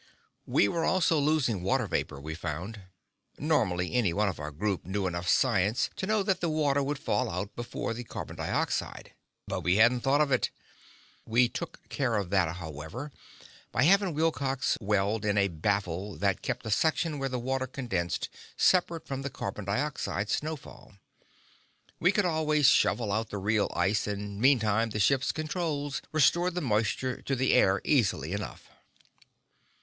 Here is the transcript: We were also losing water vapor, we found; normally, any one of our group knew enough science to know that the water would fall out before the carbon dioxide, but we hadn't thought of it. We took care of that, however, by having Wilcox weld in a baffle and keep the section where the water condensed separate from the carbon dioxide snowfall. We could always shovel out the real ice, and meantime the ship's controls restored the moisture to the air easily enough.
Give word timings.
We 0.47 0.67
were 0.67 0.83
also 0.83 1.19
losing 1.19 1.61
water 1.61 1.85
vapor, 1.85 2.19
we 2.19 2.33
found; 2.33 2.85
normally, 3.37 3.93
any 3.93 4.13
one 4.13 4.29
of 4.29 4.39
our 4.39 4.49
group 4.49 4.83
knew 4.83 5.05
enough 5.05 5.29
science 5.29 5.91
to 5.97 6.07
know 6.07 6.23
that 6.23 6.41
the 6.41 6.49
water 6.49 6.81
would 6.81 6.97
fall 6.97 7.29
out 7.29 7.55
before 7.55 7.93
the 7.93 8.03
carbon 8.03 8.35
dioxide, 8.37 9.13
but 9.47 9.61
we 9.61 9.75
hadn't 9.75 9.99
thought 9.99 10.19
of 10.19 10.31
it. 10.31 10.49
We 11.27 11.47
took 11.47 11.87
care 11.89 12.15
of 12.15 12.31
that, 12.31 12.55
however, 12.55 13.11
by 13.71 13.83
having 13.83 14.15
Wilcox 14.15 14.75
weld 14.81 15.23
in 15.23 15.37
a 15.37 15.49
baffle 15.49 16.17
and 16.19 16.41
keep 16.41 16.63
the 16.63 16.71
section 16.71 17.19
where 17.19 17.29
the 17.29 17.37
water 17.37 17.67
condensed 17.67 18.27
separate 18.57 19.05
from 19.05 19.21
the 19.21 19.29
carbon 19.29 19.65
dioxide 19.65 20.31
snowfall. 20.31 20.93
We 21.99 22.11
could 22.11 22.25
always 22.25 22.65
shovel 22.65 23.11
out 23.11 23.29
the 23.29 23.37
real 23.37 23.71
ice, 23.75 24.07
and 24.07 24.41
meantime 24.41 24.89
the 24.89 24.99
ship's 24.99 25.31
controls 25.31 26.01
restored 26.11 26.55
the 26.55 26.61
moisture 26.61 27.21
to 27.21 27.35
the 27.35 27.53
air 27.53 27.81
easily 27.83 28.31
enough. 28.33 28.71